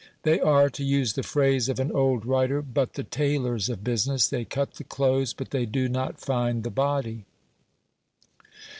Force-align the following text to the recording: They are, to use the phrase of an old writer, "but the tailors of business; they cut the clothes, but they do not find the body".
They 0.23 0.39
are, 0.39 0.67
to 0.67 0.83
use 0.83 1.13
the 1.13 1.21
phrase 1.21 1.69
of 1.69 1.79
an 1.79 1.91
old 1.91 2.25
writer, 2.25 2.63
"but 2.63 2.93
the 2.93 3.03
tailors 3.03 3.69
of 3.69 3.83
business; 3.83 4.27
they 4.27 4.45
cut 4.45 4.73
the 4.73 4.83
clothes, 4.83 5.31
but 5.31 5.51
they 5.51 5.67
do 5.67 5.87
not 5.87 6.19
find 6.19 6.63
the 6.63 6.71
body". 6.71 7.25